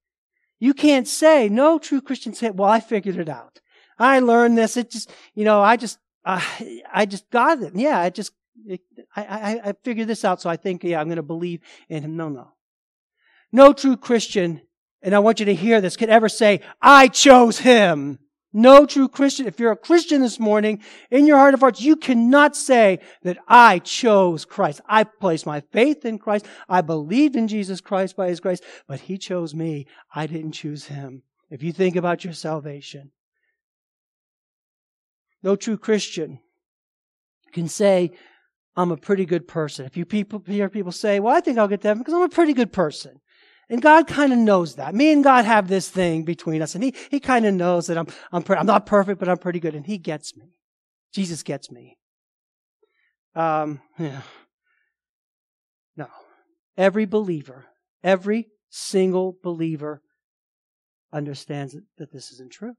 [0.60, 3.60] You can't say, no true Christian say, well, I figured it out.
[3.98, 4.78] I learned this.
[4.78, 6.46] It just, you know, I just, uh,
[6.94, 7.74] I just got it.
[7.76, 8.34] Yeah, it just
[9.16, 12.04] I, I, I figured this out, so I think, yeah, I'm going to believe in
[12.04, 12.16] him.
[12.16, 12.54] No, no.
[13.52, 14.62] No true Christian,
[15.02, 18.20] and I want you to hear this, could ever say, I chose him.
[18.58, 21.98] No true Christian, if you're a Christian this morning, in your heart of hearts, you
[21.98, 24.80] cannot say that I chose Christ.
[24.88, 26.46] I placed my faith in Christ.
[26.70, 29.88] I believed in Jesus Christ by His grace, but He chose me.
[30.14, 31.24] I didn't choose Him.
[31.50, 33.12] If you think about your salvation,
[35.44, 36.40] no true Christian
[37.52, 38.12] can say,
[38.76, 39.86] I'm a pretty good person.
[39.86, 42.22] If you people hear people say, well, I think I'll get to heaven because I'm
[42.22, 43.22] a pretty good person.
[43.70, 44.94] And God kind of knows that.
[44.94, 47.98] Me and God have this thing between us and he, he kind of knows that
[47.98, 50.54] I'm, I'm, pre- I'm not perfect, but I'm pretty good and he gets me.
[51.14, 51.98] Jesus gets me.
[53.34, 54.22] Um, yeah.
[55.98, 56.08] No.
[56.78, 57.66] Every believer,
[58.04, 60.02] every single believer
[61.14, 62.74] understands that, this isn't true.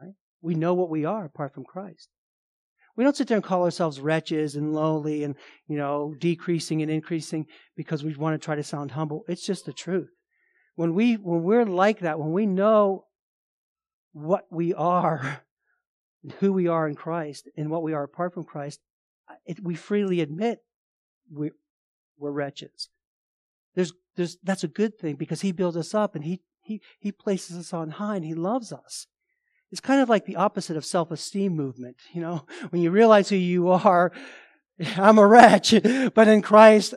[0.00, 0.12] Right?
[0.42, 2.08] We know what we are apart from Christ.
[2.96, 5.36] We don't sit there and call ourselves wretches and lowly and,
[5.68, 9.24] you know, decreasing and increasing because we want to try to sound humble.
[9.28, 10.08] It's just the truth.
[10.76, 13.04] When we, when we're like that, when we know
[14.12, 15.42] what we are,
[16.40, 18.80] who we are in Christ and what we are apart from Christ,
[19.44, 20.60] it, we freely admit
[21.30, 21.50] we,
[22.18, 22.88] we're wretches.
[23.74, 27.12] There's, there's, that's a good thing because He builds us up and He, He, He
[27.12, 29.06] places us on high and He loves us.
[29.76, 31.98] It's kind of like the opposite of self-esteem movement.
[32.14, 34.10] You know, when you realize who you are,
[34.96, 35.74] I'm a wretch,
[36.14, 36.94] but in Christ,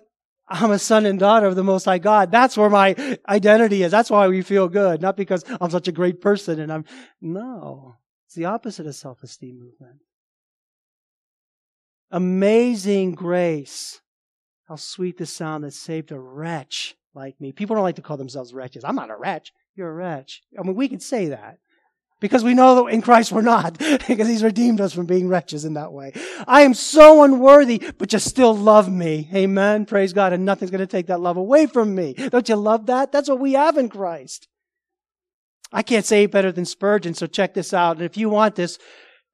[0.48, 2.32] I'm a son and daughter of the Most High God.
[2.32, 2.96] That's where my
[3.28, 3.92] identity is.
[3.92, 5.02] That's why we feel good.
[5.02, 6.86] Not because I'm such a great person and I'm,
[7.20, 7.98] no.
[8.28, 10.00] It's the opposite of self-esteem movement.
[12.12, 14.00] Amazing grace.
[14.70, 17.52] How sweet the sound that saved a wretch like me.
[17.52, 18.86] People don't like to call themselves wretches.
[18.86, 19.52] I'm not a wretch.
[19.76, 20.44] You're a wretch.
[20.58, 21.58] I mean, we can say that.
[22.20, 23.78] Because we know that in Christ we're not,
[24.08, 26.14] because He's redeemed us from being wretches in that way.
[26.48, 29.30] I am so unworthy, but you still love me.
[29.34, 29.86] Amen.
[29.86, 30.34] Praise God.
[30.34, 32.14] And nothing's going to take that love away from me.
[32.14, 33.12] Don't you love that?
[33.12, 34.48] That's what we have in Christ.
[35.72, 37.98] I can't say it better than Spurgeon, so check this out.
[37.98, 38.80] And if you want this,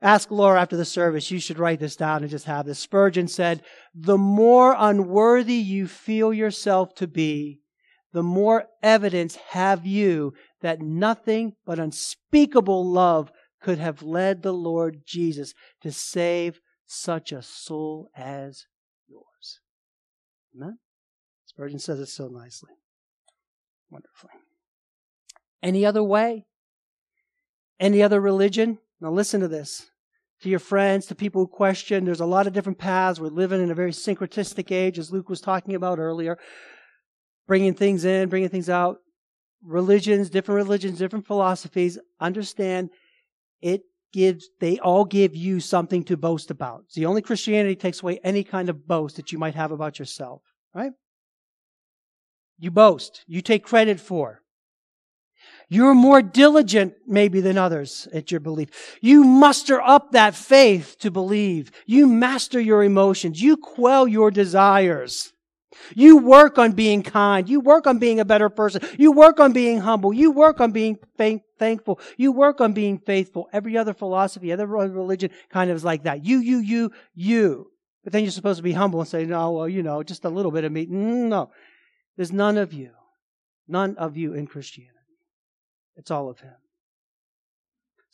[0.01, 1.31] ask Laura after the service.
[1.31, 2.79] You should write this down and just have this.
[2.79, 7.61] Spurgeon said, the more unworthy you feel yourself to be,
[8.15, 13.29] the more evidence have you that nothing but unspeakable love
[13.61, 18.67] could have led the Lord Jesus to save such a soul as
[19.05, 19.59] yours.
[20.55, 20.77] Amen?
[21.45, 22.71] Spurgeon says it so nicely.
[23.89, 24.31] Wonderfully.
[25.61, 26.45] Any other way?
[27.81, 28.77] Any other religion?
[29.01, 29.87] Now listen to this.
[30.43, 33.19] To your friends, to people who question, there's a lot of different paths.
[33.19, 36.37] We're living in a very syncretistic age, as Luke was talking about earlier.
[37.47, 38.97] Bringing things in, bringing things out.
[39.63, 41.97] Religions, different religions, different philosophies.
[42.19, 42.89] Understand
[43.61, 43.81] it
[44.13, 46.83] gives, they all give you something to boast about.
[46.85, 49.99] It's the only Christianity takes away any kind of boast that you might have about
[49.99, 50.41] yourself,
[50.73, 50.91] right?
[52.57, 53.23] You boast.
[53.27, 54.41] You take credit for.
[55.67, 58.97] You're more diligent, maybe, than others at your belief.
[59.01, 61.71] You muster up that faith to believe.
[61.85, 63.41] You master your emotions.
[63.41, 65.33] You quell your desires.
[65.93, 67.47] You work on being kind.
[67.49, 68.81] You work on being a better person.
[68.97, 70.13] You work on being humble.
[70.13, 71.99] You work on being thankful.
[72.17, 73.47] You work on being faithful.
[73.53, 76.25] Every other philosophy, every other religion kind of is like that.
[76.25, 77.71] You, you, you, you.
[78.03, 80.29] But then you're supposed to be humble and say, no, well, you know, just a
[80.29, 80.85] little bit of me.
[80.85, 81.51] Mm, no.
[82.15, 82.91] There's none of you.
[83.67, 84.93] None of you in Christianity.
[85.95, 86.53] It's all of Him.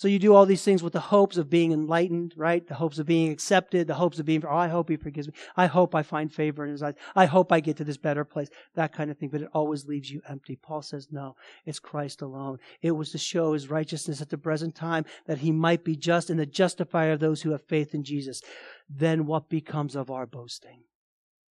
[0.02, 2.66] So you do all these things with the hopes of being enlightened, right?
[2.66, 5.36] The hopes of being accepted, the hopes of being, oh, I hope he forgives me.
[5.56, 6.96] I hope I find favor in his eyes.
[7.16, 8.50] I hope I get to this better place.
[8.74, 9.30] That kind of thing.
[9.30, 10.56] But it always leaves you empty.
[10.56, 11.36] Paul says, no,
[11.68, 12.58] it's Christ alone.
[12.82, 16.32] It was to show his righteousness at the present time that he might be just
[16.32, 18.42] and the justifier of those who have faith in Jesus.
[18.90, 20.82] Then what becomes of our boasting?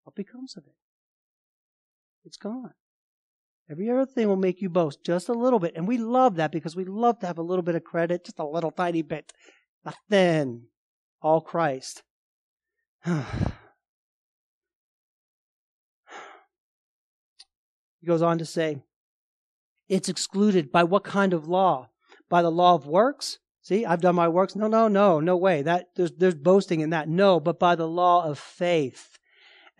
[0.02, 0.74] What becomes of it?
[2.24, 2.74] It's gone.
[3.72, 5.72] Every other thing will make you boast just a little bit.
[5.74, 8.38] And we love that because we love to have a little bit of credit, just
[8.38, 9.32] a little tiny bit.
[9.82, 10.64] Nothing.
[11.22, 12.02] All Christ.
[13.06, 13.14] he
[18.06, 18.82] goes on to say,
[19.88, 21.88] it's excluded by what kind of law?
[22.28, 23.38] By the law of works?
[23.62, 24.54] See, I've done my works.
[24.54, 25.62] No, no, no, no way.
[25.62, 27.08] That there's there's boasting in that.
[27.08, 29.18] No, but by the law of faith.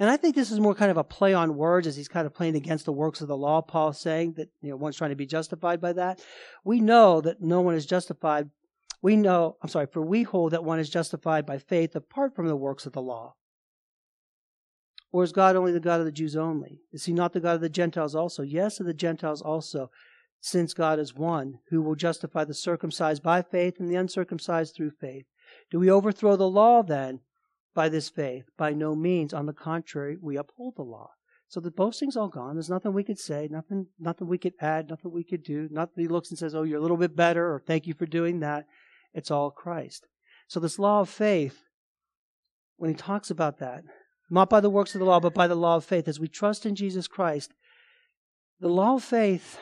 [0.03, 2.27] And I think this is more kind of a play on words as he's kind
[2.27, 5.11] of playing against the works of the law, Paul saying that you know one's trying
[5.11, 6.21] to be justified by that.
[6.65, 8.51] We know that no one is justified.
[9.01, 12.49] We know, I'm sorry, for we hold that one is justified by faith apart from
[12.49, 13.37] the works of the law.
[15.13, 16.81] Or is God only the God of the Jews only?
[16.91, 18.43] Is he not the God of the Gentiles also?
[18.43, 19.89] Yes, of the Gentiles also,
[20.41, 24.95] since God is one, who will justify the circumcised by faith and the uncircumcised through
[25.01, 25.27] faith.
[25.71, 27.21] Do we overthrow the law then?
[27.75, 28.45] By this faith.
[28.57, 29.33] By no means.
[29.33, 31.11] On the contrary, we uphold the law.
[31.49, 32.55] So the boasting's all gone.
[32.55, 35.69] There's nothing we could say, nothing, nothing we could add, nothing we could do.
[35.71, 38.07] Nothing he looks and says, "Oh, you're a little bit better," or "Thank you for
[38.07, 38.67] doing that."
[39.13, 40.07] It's all Christ.
[40.49, 41.63] So this law of faith,
[42.77, 43.85] when he talks about that,
[44.31, 46.27] not by the works of the law, but by the law of faith, as we
[46.27, 47.53] trust in Jesus Christ,
[48.59, 49.59] the law of faith,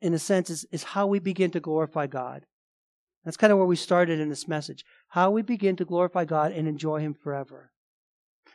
[0.00, 2.46] in a sense, is, is how we begin to glorify God.
[3.26, 4.84] That's kind of where we started in this message.
[5.08, 7.72] How we begin to glorify God and enjoy Him forever.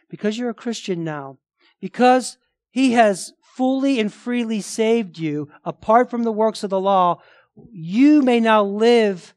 [0.09, 1.39] Because you're a Christian now,
[1.81, 2.37] because
[2.69, 7.21] He has fully and freely saved you apart from the works of the law,
[7.69, 9.35] you may now live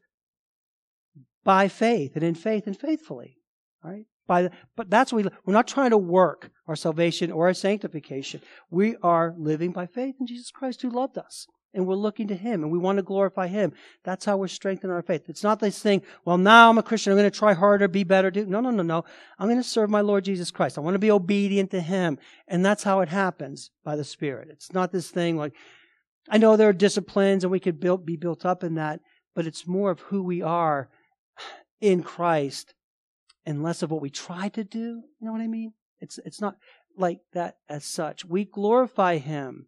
[1.43, 3.37] by faith and in faith and faithfully.
[3.83, 4.05] Right?
[4.27, 7.53] By the, but that's what we, we're not trying to work our salvation or our
[7.53, 8.41] sanctification.
[8.71, 11.45] We are living by faith in Jesus Christ who loved us
[11.75, 13.73] and we're looking to Him and we want to glorify Him.
[14.03, 15.29] That's how we're strengthening our faith.
[15.29, 18.03] It's not this thing, well, now I'm a Christian, I'm going to try harder, be
[18.03, 18.31] better.
[18.31, 18.45] Do.
[18.45, 19.03] No, no, no, no.
[19.37, 20.77] I'm going to serve my Lord Jesus Christ.
[20.77, 22.17] I want to be obedient to Him.
[22.47, 24.47] And that's how it happens by the Spirit.
[24.49, 25.53] It's not this thing like,
[26.29, 29.01] I know there are disciplines and we could build, be built up in that,
[29.35, 30.89] but it's more of who we are
[31.81, 32.73] in Christ
[33.45, 35.03] and less of what we try to do.
[35.19, 35.73] You know what I mean?
[35.99, 36.55] It's, it's not
[36.97, 38.25] like that as such.
[38.25, 39.67] We glorify Him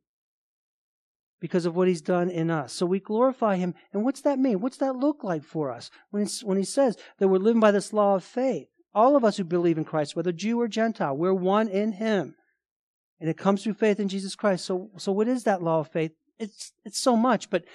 [1.40, 2.74] because of what he's done in us.
[2.74, 3.76] So we glorify him.
[3.94, 4.60] And what's that mean?
[4.60, 5.92] What's that look like for us?
[6.12, 8.68] When, when he says that we're living by this law of faith.
[8.94, 12.36] All of us who believe in Christ, whether Jew or Gentile, we're one in him.
[13.20, 14.66] And it comes through faith in Jesus Christ.
[14.66, 16.12] So, so what is that law of faith?
[16.40, 17.66] It's, it's so much, but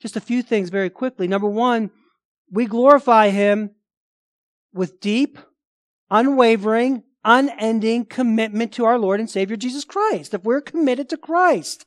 [0.00, 1.28] just a few things very quickly.
[1.28, 1.90] Number one,
[2.50, 3.70] we glorify him
[4.72, 5.38] with deep,
[6.10, 10.34] unwavering, unending commitment to our Lord and Savior Jesus Christ.
[10.34, 11.86] If we're committed to Christ,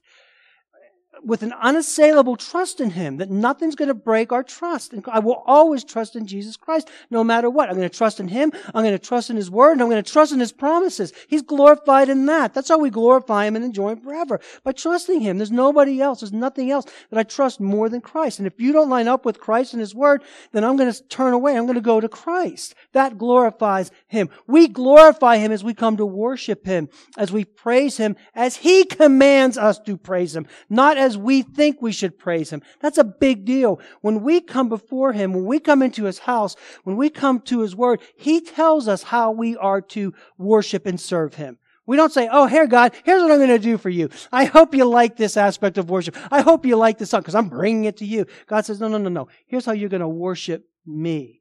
[1.23, 4.93] with an unassailable trust in Him that nothing's going to break our trust.
[4.93, 7.69] And I will always trust in Jesus Christ no matter what.
[7.69, 8.51] I'm going to trust in Him.
[8.73, 11.13] I'm going to trust in His Word and I'm going to trust in His promises.
[11.27, 12.53] He's glorified in that.
[12.53, 14.39] That's how we glorify Him and enjoy Him forever.
[14.63, 15.37] By trusting Him.
[15.37, 16.21] There's nobody else.
[16.21, 18.39] There's nothing else that I trust more than Christ.
[18.39, 21.03] And if you don't line up with Christ and His Word, then I'm going to
[21.03, 21.57] turn away.
[21.57, 22.75] I'm going to go to Christ.
[22.93, 24.29] That glorifies Him.
[24.47, 28.85] We glorify Him as we come to worship Him, as we praise Him, as He
[28.85, 32.61] commands us to praise Him, not as we think we should praise Him.
[32.81, 33.79] That's a big deal.
[34.01, 37.61] When we come before Him, when we come into His house, when we come to
[37.61, 41.57] His Word, He tells us how we are to worship and serve Him.
[41.85, 44.09] We don't say, oh, here, God, here's what I'm going to do for you.
[44.31, 46.15] I hope you like this aspect of worship.
[46.31, 48.27] I hope you like this song because I'm bringing it to you.
[48.45, 49.27] God says, no, no, no, no.
[49.47, 51.38] Here's how you're going to worship me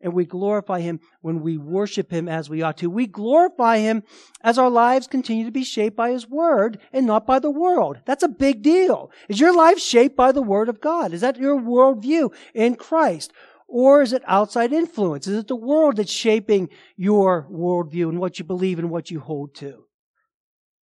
[0.00, 2.90] and we glorify Him when we worship Him as we ought to.
[2.90, 4.02] We glorify Him
[4.42, 7.98] as our lives continue to be shaped by His Word and not by the world.
[8.04, 9.10] That's a big deal.
[9.28, 11.12] Is your life shaped by the Word of God?
[11.12, 13.32] Is that your worldview in Christ?
[13.66, 15.26] Or is it outside influence?
[15.26, 19.20] Is it the world that's shaping your worldview and what you believe and what you
[19.20, 19.84] hold to?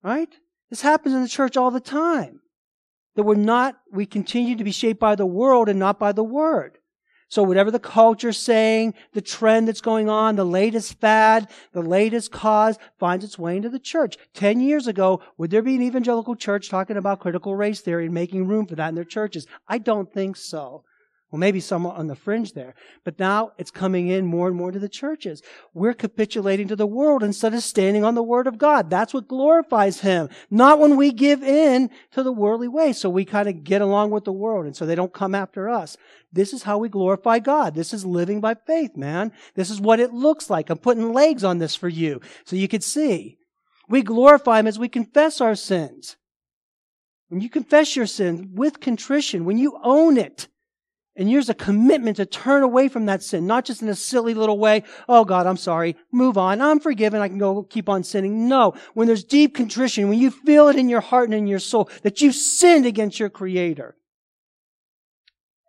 [0.04, 0.30] Right?
[0.70, 2.42] This happens in the church all the time.
[3.16, 6.24] That we're not, we continue to be shaped by the world and not by the
[6.24, 6.78] Word.
[7.36, 12.32] So whatever the culture's saying, the trend that's going on, the latest fad, the latest
[12.32, 14.16] cause finds its way into the church.
[14.34, 18.14] Ten years ago, would there be an evangelical church talking about critical race theory and
[18.14, 19.48] making room for that in their churches?
[19.68, 20.86] I don't think so.
[21.32, 22.76] Well, maybe some on the fringe there.
[23.04, 25.42] But now it's coming in more and more to the churches.
[25.74, 28.90] We're capitulating to the world instead of standing on the word of God.
[28.90, 30.30] That's what glorifies Him.
[30.52, 32.94] Not when we give in to the worldly way.
[32.94, 35.68] So we kind of get along with the world and so they don't come after
[35.68, 35.98] us.
[36.32, 37.74] This is how we glorify God.
[37.74, 39.32] This is living by faith, man.
[39.56, 40.70] This is what it looks like.
[40.70, 43.40] I'm putting legs on this for you so you could see.
[43.90, 46.18] We glorify Him as we confess our sins.
[47.30, 50.48] When you confess your sins with contrition, when you own it,
[51.16, 54.34] and here's a commitment to turn away from that sin, not just in a silly
[54.34, 54.84] little way.
[55.08, 55.96] Oh God, I'm sorry.
[56.12, 56.62] Move on.
[56.62, 57.22] I'm forgiven.
[57.22, 58.50] I can go keep on sinning.
[58.50, 58.74] No.
[58.94, 61.90] When there's deep contrition, when you feel it in your heart and in your soul
[62.04, 63.96] that you've sinned against your creator,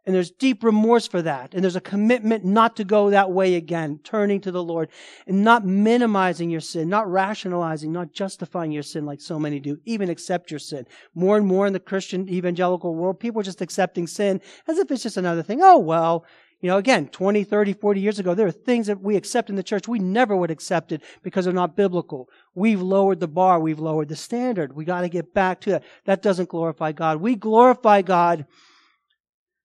[0.06, 1.52] and there's deep remorse for that.
[1.52, 4.88] And there's a commitment not to go that way again, turning to the Lord
[5.26, 9.80] and not minimizing your sin, not rationalizing, not justifying your sin like so many do,
[9.84, 10.86] even accept your sin.
[11.14, 14.90] More and more in the Christian evangelical world, people are just accepting sin as if
[14.92, 15.60] it's just another thing.
[15.60, 16.24] Oh, well,
[16.60, 19.56] you know, again, 20, 30, 40 years ago, there are things that we accept in
[19.56, 22.30] the church we never would accept it because they're not biblical.
[22.54, 23.60] We've lowered the bar.
[23.60, 24.72] We've lowered the standard.
[24.72, 25.84] We got to get back to that.
[26.04, 27.20] That doesn't glorify God.
[27.20, 28.46] We glorify God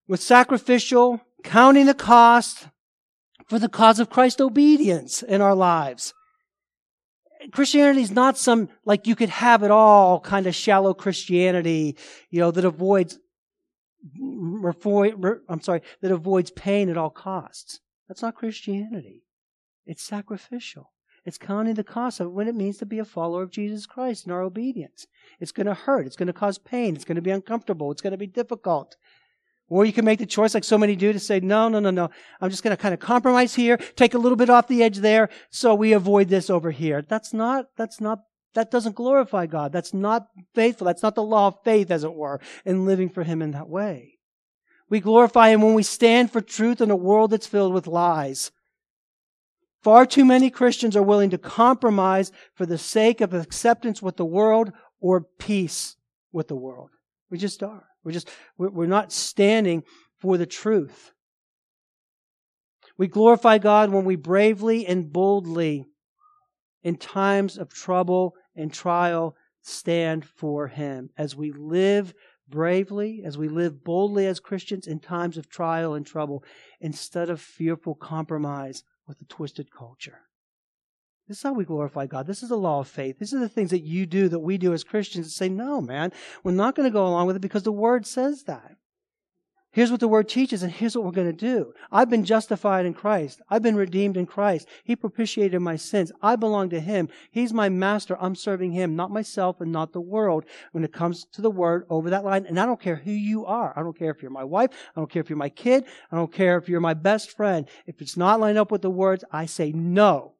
[0.08, 2.68] with sacrificial, counting the cost
[3.47, 6.14] for the cause of Christ's obedience in our lives.
[7.52, 11.97] Christianity is not some, like you could have it all kind of shallow Christianity,
[12.30, 13.18] you know, that avoids,
[14.20, 17.80] I'm sorry, that avoids pain at all costs.
[18.08, 19.24] That's not Christianity.
[19.86, 20.91] It's sacrificial.
[21.26, 24.26] It's counting the cost of what it means to be a follower of Jesus Christ
[24.26, 25.06] in our obedience.
[25.39, 26.06] It's going to hurt.
[26.06, 26.95] It's going to cause pain.
[26.95, 27.91] It's going to be uncomfortable.
[27.91, 28.97] It's going to be difficult.
[29.72, 31.91] Or you can make the choice like so many do to say, no, no, no,
[31.91, 32.09] no.
[32.41, 34.97] I'm just going to kind of compromise here, take a little bit off the edge
[34.97, 37.01] there, so we avoid this over here.
[37.01, 38.19] That's not, that's not,
[38.53, 39.72] that doesn't glorify God.
[39.72, 40.84] That's not faithful.
[40.84, 43.69] That's not the law of faith, as it were, in living for Him in that
[43.69, 44.17] way.
[44.89, 48.51] We glorify Him when we stand for truth in a world that's filled with lies.
[49.82, 54.26] Far too many Christians are willing to compromise for the sake of acceptance with the
[54.26, 55.95] world or peace
[56.34, 56.89] with the world.
[57.30, 57.86] We just are.
[58.04, 59.84] We're just, we're not standing
[60.20, 61.12] for the truth.
[62.97, 65.86] We glorify God when we bravely and boldly,
[66.84, 71.10] in times of trouble and trial, stand for Him.
[71.18, 72.14] As we live
[72.47, 76.43] bravely, as we live boldly as Christians in times of trial and trouble,
[76.80, 80.20] instead of fearful compromise with a twisted culture.
[81.32, 82.27] This is how we glorify God.
[82.27, 83.17] This is the law of faith.
[83.17, 85.79] These are the things that you do, that we do as Christians, and say, no,
[85.79, 86.11] man,
[86.43, 88.75] we're not going to go along with it because the Word says that.
[89.71, 91.71] Here's what the Word teaches, and here's what we're going to do.
[91.89, 93.41] I've been justified in Christ.
[93.49, 94.67] I've been redeemed in Christ.
[94.84, 96.11] He propitiated my sins.
[96.21, 97.07] I belong to Him.
[97.32, 98.17] He's my master.
[98.19, 101.86] I'm serving Him, not myself and not the world when it comes to the Word
[101.89, 102.45] over that line.
[102.45, 103.71] And I don't care who you are.
[103.73, 104.71] I don't care if you're my wife.
[104.97, 105.86] I don't care if you're my kid.
[106.11, 107.69] I don't care if you're my best friend.
[107.88, 110.34] If it's not lined up with the words, I say no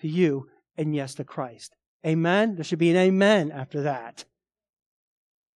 [0.00, 1.74] to you and yes to Christ.
[2.06, 2.54] Amen?
[2.54, 4.24] There should be an amen after that.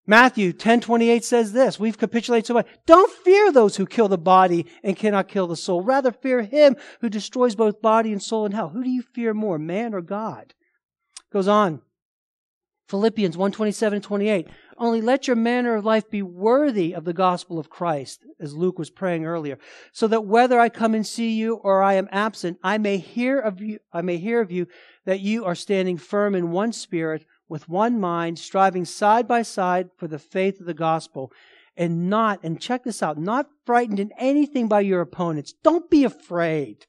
[0.04, 2.66] Matthew 10:28 says this, we've capitulated so much.
[2.86, 5.82] Don't fear those who kill the body and cannot kill the soul.
[5.82, 8.70] Rather fear him who destroys both body and soul in hell.
[8.70, 10.54] Who do you fear more, man or God?
[11.32, 11.82] Goes on.
[12.88, 14.48] Philippians 1 27 and 28.
[14.78, 18.78] Only let your manner of life be worthy of the gospel of Christ, as Luke
[18.78, 19.58] was praying earlier,
[19.92, 23.38] so that whether I come and see you or I am absent, I may hear
[23.38, 24.66] of you, I may hear of you
[25.04, 29.90] that you are standing firm in one spirit, with one mind, striving side by side
[29.96, 31.32] for the faith of the gospel,
[31.76, 35.54] and not, and check this out, not frightened in anything by your opponents.
[35.62, 36.86] Don't be afraid.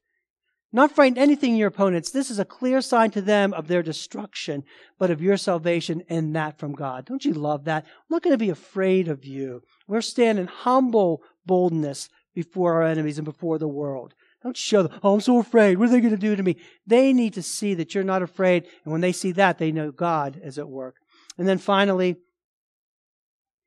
[0.75, 2.09] Not frightened anything your opponents.
[2.09, 4.63] This is a clear sign to them of their destruction,
[4.97, 7.05] but of your salvation and that from God.
[7.05, 7.85] Don't you love that?
[7.85, 9.61] I'm not going to be afraid of you.
[9.87, 14.15] We're standing humble boldness before our enemies and before the world.
[14.41, 15.77] Don't show them, oh, I'm so afraid.
[15.77, 16.57] What are they going to do to me?
[16.87, 18.65] They need to see that you're not afraid.
[18.83, 20.95] And when they see that, they know God is at work.
[21.37, 22.17] And then finally,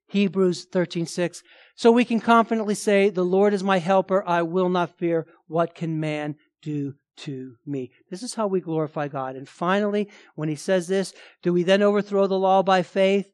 [0.09, 1.43] Hebrews 13:6.
[1.75, 5.27] So we can confidently say, "The Lord is my helper; I will not fear.
[5.49, 6.37] What can man
[6.67, 7.93] do to me.
[8.11, 9.37] This is how we glorify God.
[9.37, 13.31] And finally, when he says this, do we then overthrow the law by faith?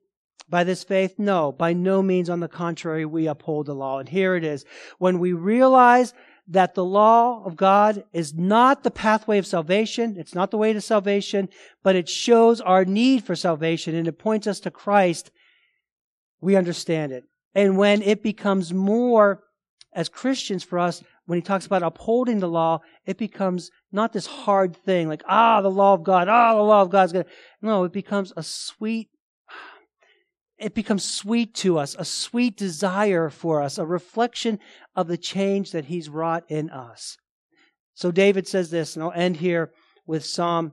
[0.48, 1.18] By this faith?
[1.18, 2.28] No, by no means.
[2.28, 3.98] On the contrary, we uphold the law.
[3.98, 4.66] And here it is.
[4.98, 6.12] When we realize
[6.46, 10.74] that the law of God is not the pathway of salvation, it's not the way
[10.74, 11.48] to salvation,
[11.82, 15.30] but it shows our need for salvation and it points us to Christ,
[16.40, 17.24] we understand it.
[17.54, 19.42] And when it becomes more
[19.94, 24.26] as Christians for us, when he talks about upholding the law, it becomes not this
[24.26, 27.26] hard thing like, ah, the law of God, ah, the law of God's good.
[27.60, 29.08] No, it becomes a sweet,
[30.58, 34.58] it becomes sweet to us, a sweet desire for us, a reflection
[34.96, 37.16] of the change that he's wrought in us.
[37.94, 39.70] So David says this, and I'll end here
[40.06, 40.72] with Psalm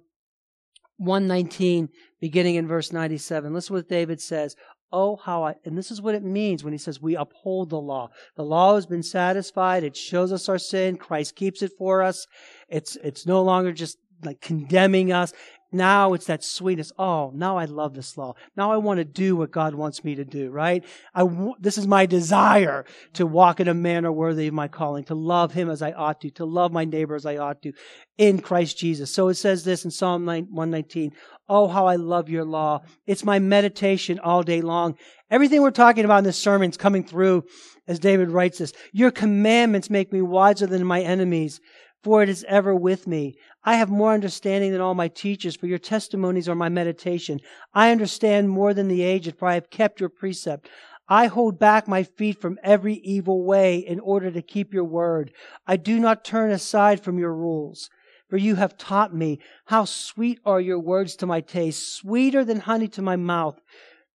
[0.98, 1.90] 119,
[2.20, 3.54] beginning in verse 97.
[3.54, 4.56] Listen to what David says.
[4.92, 7.80] Oh, how I, and this is what it means when he says we uphold the
[7.80, 8.10] law.
[8.36, 9.84] The law has been satisfied.
[9.84, 10.98] It shows us our sin.
[10.98, 12.26] Christ keeps it for us.
[12.70, 15.34] It's, it's no longer just like condemning us.
[15.72, 16.92] Now it's that sweetness.
[16.98, 18.34] Oh, now I love this law.
[18.58, 20.84] Now I want to do what God wants me to do, right?
[21.14, 21.28] I
[21.60, 25.54] this is my desire to walk in a manner worthy of my calling, to love
[25.54, 27.74] Him as I ought to, to love my neighbor as I ought to
[28.18, 29.14] in Christ Jesus.
[29.14, 31.12] So it says this in Psalm 119.
[31.48, 32.82] Oh, how I love your law.
[33.06, 34.96] It's my meditation all day long.
[35.30, 37.44] Everything we're talking about in this sermon is coming through
[37.88, 38.74] as David writes this.
[38.92, 41.60] Your commandments make me wiser than my enemies
[42.04, 43.36] for it is ever with me.
[43.64, 47.40] I have more understanding than all my teachers, for your testimonies are my meditation.
[47.74, 50.70] I understand more than the aged, for I have kept your precept.
[51.08, 55.32] I hold back my feet from every evil way in order to keep your word.
[55.66, 57.90] I do not turn aside from your rules.
[58.30, 62.60] For you have taught me how sweet are your words to my taste, sweeter than
[62.60, 63.60] honey to my mouth.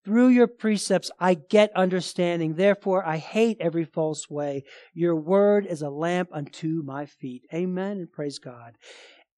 [0.04, 2.54] Through your precepts I get understanding.
[2.54, 4.62] Therefore I hate every false way.
[4.92, 7.42] Your word is a lamp unto my feet.
[7.52, 8.76] Amen and praise God.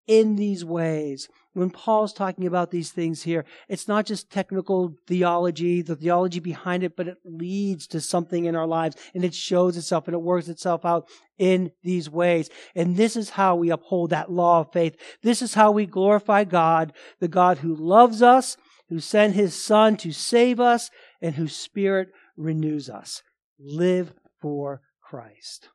[0.06, 5.82] In these ways, when Paul's talking about these things here, it's not just technical theology,
[5.82, 9.76] the theology behind it, but it leads to something in our lives and it shows
[9.76, 12.50] itself and it works itself out in these ways.
[12.74, 14.96] And this is how we uphold that law of faith.
[15.22, 18.56] This is how we glorify God, the God who loves us
[18.88, 20.90] who sent his Son to save us,
[21.20, 23.22] and whose Spirit renews us.
[23.58, 25.68] Live for Christ.